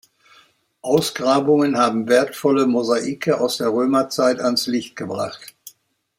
[0.81, 5.53] Ausgrabungen haben wertvolle Mosaike aus der Römerzeit ans Licht gebracht.